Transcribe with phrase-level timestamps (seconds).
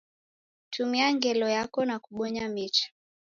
[0.71, 2.85] Tumia ngelo yako kwa kubonya mecha.